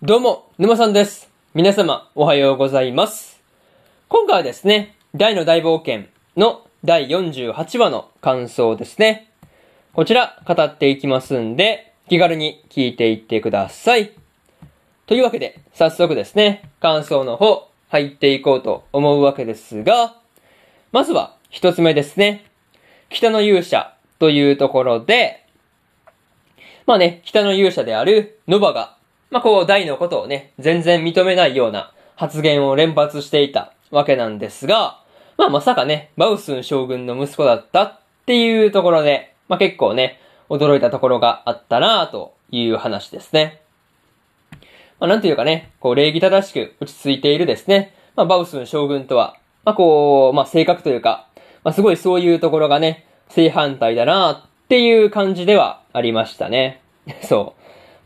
[0.00, 1.28] どうも、沼さんです。
[1.54, 3.40] 皆様、おはようございます。
[4.06, 9.28] 今回はですね、大の大冒険の第48話の感想ですね。
[9.94, 14.12] こちら、語っていきますんで、気軽に聞いていってください。
[15.06, 20.14] というわけで、早速ですね、感想の方、入っていこうと思うわけですが、
[20.92, 22.44] まずは、一つ目ですね。
[23.10, 25.44] 北の勇者というところで、
[26.86, 28.97] まあね、北の勇者であるノバが、
[29.30, 35.00] まあこう、大のことをね、全然認めないような発言を連発していたわけなんですが、
[35.36, 43.60] まあまさかね、バウスン将軍の息子だったっていうところで、まあ結構ね、驚いたところがあったなぁという話ですね。
[44.98, 51.28] まあなんというかね、こう礼儀正しく落ち着いているですね、まあバウスン将軍とは、まあこう、まあ性格というか、
[51.62, 56.80] まあすごいそういうところがね、正反対だなっていう感じではありましたね。
[57.22, 57.57] そう。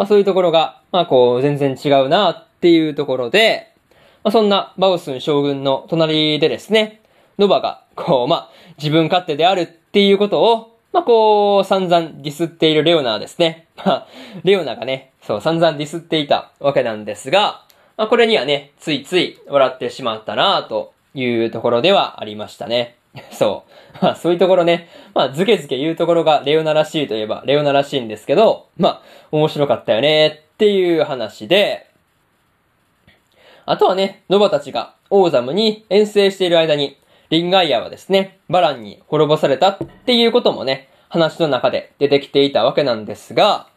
[0.00, 3.70] まあそういうところが、まあこう全然違うなっていうところで、
[4.24, 7.02] まあそんなバウスン将軍の隣でですね、
[7.38, 13.66] ノバが、こう、まあ自分勝手であるっていうことを、まあこう散々ディスっているレオナですね。
[13.76, 14.06] まあ、
[14.42, 17.66] レオナがね、そう散々ディスっていたわけなんですが、
[17.98, 22.96] まあこれにはね、ついつい笑ってしまったなというところではありましたね。
[23.32, 23.64] そ
[24.00, 24.04] う。
[24.04, 31.86] まあそういうところね、まあずけずけ言うところがレオナらしいといえばレオナらしいんですけど、まあ面白かったよねっていう話で、
[33.66, 36.96] あとはね、ノバたちがオーザムに遠征している間に、
[37.30, 43.68] リンガイアはですね、バランに滅ぼされたっていうこともね、話の中で出てきていたわけなんですが、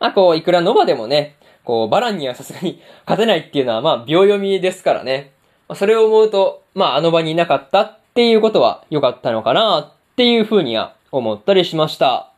[0.00, 5.32] まあこう、いくらノバでもね、こう、バランにはさすがに勝てないっていうのはまあ秒読みですからね。
[5.68, 12.32] まあそれを思うと、まああの場にいなかったっていうことは良かったのかなっていうふうには思ったりしました。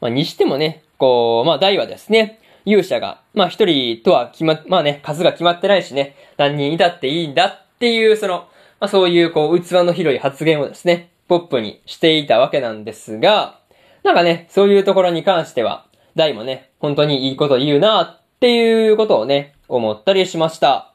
[0.00, 8.46] まあにしてもね、こう、まあ大はですね、勇者が、まあ一人とは決ま、まあね、数が決まってないしね、何人いたっていいんだっていう、その、
[8.78, 13.58] まあそういうこう、器の広い発言をですね、ポップにしていたわけなんですが、
[14.04, 20.92] なんかね、そういうところに関しては、大もね、本当にいいこと言うなっていうことをね、思ったりしました。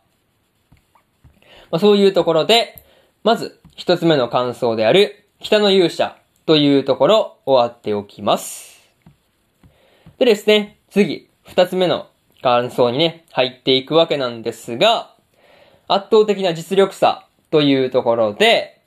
[1.71, 2.84] まあそういうところで、
[3.25, 6.15] まず、一つ目の感想である、北の勇者
[6.45, 8.87] というところ、終わっておきます。
[10.19, 12.05] でですね、次、二つ目の
[12.43, 15.15] 感想にね、入っていくわけなんですが、
[15.87, 18.79] 圧倒的な実力差というところで、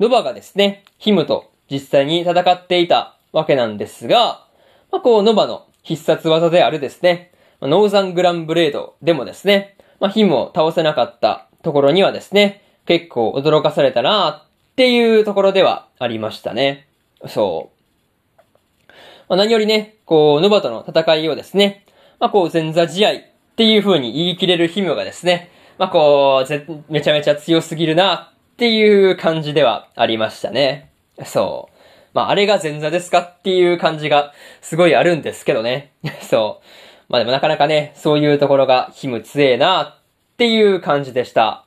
[0.00, 4.44] ノバがですね、ヒムと実際に戦っていたわけなんですが、
[4.90, 7.30] まあ、こう、ノバの必殺技であるですね、
[7.62, 16.86] ノーザングランブレードでもですね、まあ、ヒムを倒せなかったところにはですね、結構驚かされたなっていうところではありましたね。
[17.28, 18.92] そう。
[19.28, 21.84] まあ、何よりね、こう、ノバとの戦いをですね、
[22.18, 23.20] まあ、こう、前座試合っ
[23.56, 30.90] ていう風に言い切れるヒムがですね、まあ、こう、ぜ、めちゃめちゃ強すぎるなっていう感じではありましたね。
[31.24, 31.76] そう。
[32.14, 34.32] まあ、あれが前座ですかっていう感じが
[34.62, 35.92] すごいあるんですけどね。
[36.22, 36.66] そう。
[37.08, 39.94] まあでもなかなかね、そういうところがヒム強えなっ
[40.38, 41.65] ていう感じでした。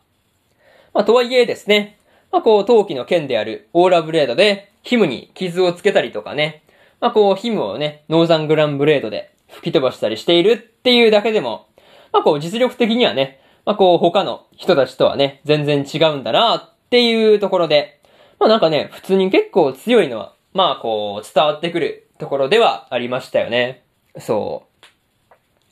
[0.94, 1.98] まあ、とはいえですね、
[2.32, 6.64] まあ、こう、陶器の剣であるオーラブレードで、ヒムに傷をつけたりとかね、
[7.00, 11.68] まあ、こう、ヒムをね、ノーザングランブレードで吹き飛ばしたりしているっていうだけでも、
[12.12, 18.00] まあ、こう、実力的にはね、まあ、こう、他の人たちとはね、全然違うんだなっていうところで、
[18.40, 23.84] まあ、なんかね、普通に結構強いのは、まあ、こう、伝わってくるところではありましたよね。
[24.18, 24.64] そ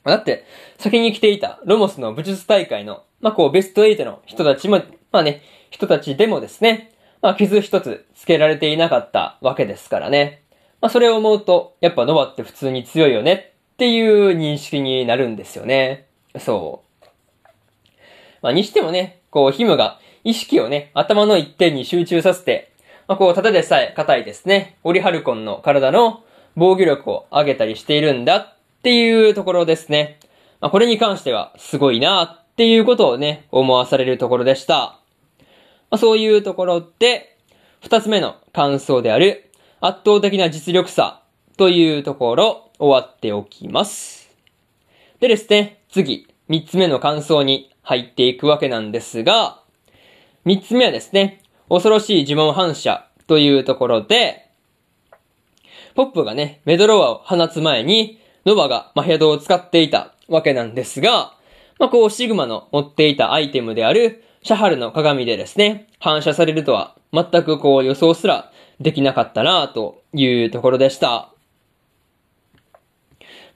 [0.04, 0.08] う。
[0.08, 0.44] だって、
[0.78, 4.82] 先に来ていたロモスの武術大会の、まあ、こう、ベスト8の人たちも、
[5.12, 10.42] まあね、人たちでもですね、まあ、傷一つつけられていなかったわけですからね。
[10.80, 16.06] まあ、それを思うと、やっぱノバって普通に強いよねっていう認識になるんですよね。
[16.38, 17.06] そう。
[18.42, 22.72] まあ、にしてもね、こう、ヒムが意識をね、頭の一点に集中させて、
[23.08, 26.22] まあ、こう、ただでさえ硬いですね、オリハルコンの体の
[26.54, 30.20] 防御力を上げたりしているんだっていうところですね。
[30.60, 34.74] まあ、これに関してはすごいなっていうことをね、思わされるところでした。
[34.74, 34.98] ま
[35.90, 37.38] あ、そういうところで、
[37.80, 41.22] 二つ目の感想である圧倒的な実力差
[41.56, 44.34] というところ終わっておきます。
[45.20, 49.60] でですね、次、三つ目の感想に入っていくわけなんですが、
[50.44, 54.50] 三つ目はですね、恐ろしい呪文反射というところで、
[55.94, 61.37] ポップがね、メドロワを放つ前に、ノバがマヘドを使っていたわけなんですが、
[61.78, 71.30] まあ、こう、シグマの持っていたアイテムである、シャハルの鏡でですね、反射されるとは、全くこう予想すらできなかったなというところでした。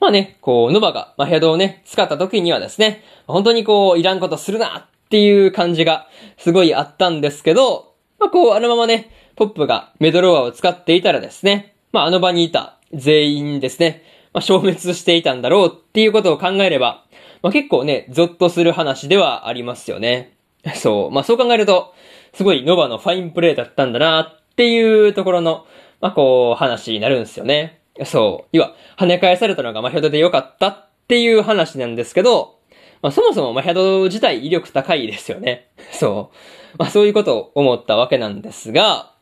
[0.01, 6.09] まあね、こう、ノバが、まあ、ヘアドをね、使った時にはですね、本当にこう、いらんことするなっていう感じが、
[6.39, 14.03] すごいあったんですけど、まあこう、あのままね、ポップがメドローアを使っていたらですね、まああの場にいた全員ですね、
[14.33, 17.05] まあ消滅していたんだろうっていうことを考えれば、
[17.43, 20.37] まあ結構ね、ゾッとする話ではありますよね。
[20.75, 21.11] そう。
[21.11, 21.93] まあそう考えると、
[22.35, 25.67] すごいノバのファインプレイだったんだなっていうところの、
[26.01, 27.81] まあこう、話になるんですよね。
[28.05, 28.49] そう。
[28.57, 32.59] 要は、跳ね返されたのがマヒャドでよかったっていう話なんですけど、
[33.03, 35.69] まあそもそもマヒャド自体威力高いですよね。
[35.93, 36.77] そう。
[36.79, 39.13] まあそういうことを思ったわけなんですが、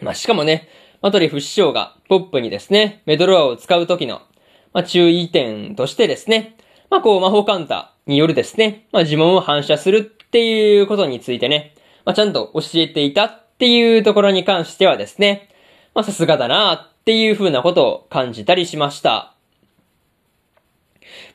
[0.00, 0.68] まあしかもね、
[1.02, 4.22] マトリフ師匠がポップにですね、メドロアを使う時の、
[4.72, 6.56] まあ注意点としてですね、
[6.90, 15.48] まあこう魔法カウンターによるですね、まあ呪文を反射するっていうことについてね、まあちゃんと教えていたっていうところに関してはですね、
[15.94, 19.34] まあさすがだなっていう風なことを感じたりしました。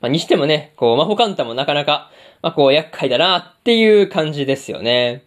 [0.01, 2.11] まあにしてもね、こう魔法カウンターもなかなか、
[2.41, 5.23] まあこう厄介だなっていう感じですよね。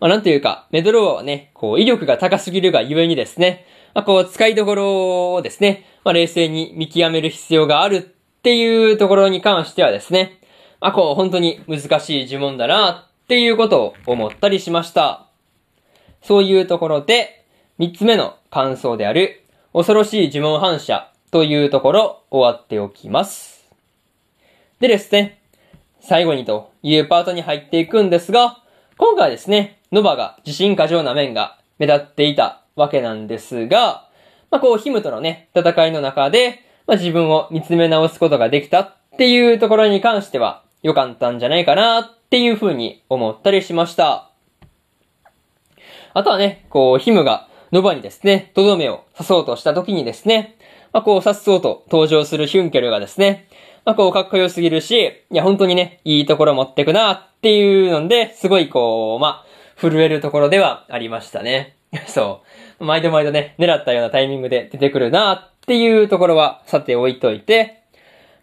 [0.00, 3.64] まあなんというか、メドローはね、こう威力が高すぎるがゆえにですね、
[3.94, 10.40] まあこう使いどころをですね、まあ冷静に見極める必要があるっていうところに関してはですね、
[10.80, 15.26] まあこう本当に難しい呪文だなっていうことを思ったりしました。
[16.22, 17.44] そういうところで、
[17.76, 19.42] 三つ目の感想である、
[19.74, 23.68] 恐ろしい呪文反射というところ終わっておきます。
[24.80, 25.42] でですね、
[26.00, 28.62] 最後にというパートに入っていくんですが、
[28.96, 34.08] 今回はですね、ノバが自信過剰な面が目立っていたわけなんですが、
[34.50, 44.28] まあこう、ヒムとのね、戦いの中で、まあ自分を見つめ直すことができたっていうところに関しては、良かったんじゃないかなっていうふうに思ったりしました。
[46.14, 50.56] あとはね、こう、ヒムがノバにですね、とどめを刺そうとした時にですね、
[50.92, 53.46] まあこう、刺そうと登場するヒュンケルがですね、
[53.84, 59.46] まあこう、かっこよすぎるし、いや、本当にね、いいところ持ってくなっていうので、すごいこう、まあ、
[59.80, 61.76] 震えるところではありましたね。
[62.08, 62.42] そ
[62.80, 62.84] う。
[62.84, 67.84] 毎度毎度ね、狙ったようなタイミングで出てくるなっていうところはさて置いといて、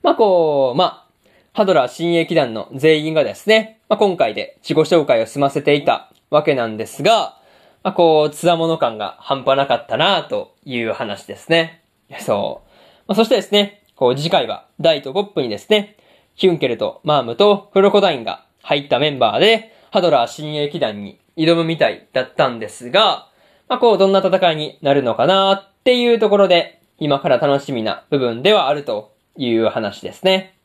[0.01, 7.37] まあこう、まあ、ハドラー新鋭騎団の全員がですね、まあ今回で自己紹介を済ませていたわけなんですが、
[7.83, 11.83] まあこう、つわもの感が半端なかったなという話ですね。
[12.21, 12.69] そう。
[13.09, 15.97] まあそしてですね、こう次回はダイとポップにですね、
[16.35, 23.27] ヒュンケルとマームとクロコダインが入ったメンバーで、ハドラー新鋭騎団に挑むみたいだったんですが、
[23.67, 30.57] まあ、こう、どんな戦いになるのかなっていうところで、今から楽しみな部分ではあるという話ですね。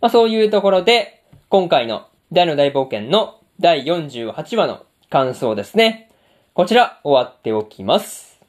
[0.00, 6.10] まあ、そういうところで、今回の大の大冒険の第48話の感想ですね。
[6.54, 8.40] こちら終わっておきます。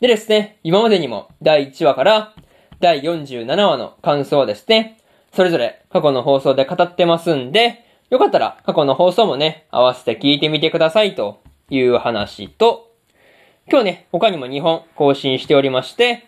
[0.00, 2.34] でですね、今までにも第1話から
[2.80, 4.98] 第47話の感想ですね、
[5.34, 11.40] それぞれ過去の放送で語ってますんで、よかったら過去の放送もね、合わせて聞いてみてくださいと
[11.70, 12.92] いう話と、
[13.70, 16.26] 今日ね、他にも2本更新しておりまして、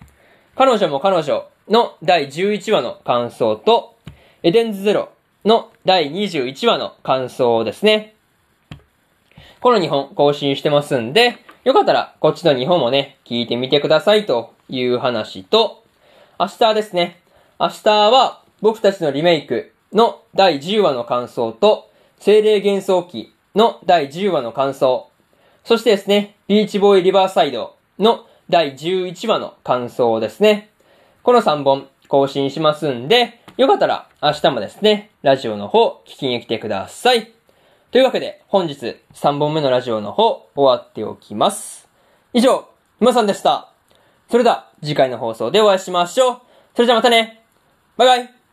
[0.60, 3.96] 彼女も彼女の第11話の感想と、
[4.42, 5.08] エデンズゼロ
[5.42, 8.14] の第21話の感想ですね。
[9.62, 15.82] この2本更新してますんで、よかったらこっちの2本もね、聞いてみてくださいという話と、
[16.38, 17.22] 明日ですね。
[17.58, 25.08] 明日は僕たちのリメイクの第10話の感想と、精霊幻想記の第10話の感想、
[25.64, 30.70] そしてですね、ビーチボーイリバーサイドの第11話の感想ですね。
[31.22, 37.30] この3本更新しますんで、よかったら明日もですね、ラジオの方聞きに来てください。
[37.92, 41.88] というわけで、本日3本目のラジオの方終わっておきます。
[42.32, 42.68] 以上、
[43.00, 43.72] 今さんでした。
[44.28, 46.40] それでは次回の放送でお会いしましょう。
[46.74, 47.44] それじゃまたね。
[47.96, 48.39] バイバイ。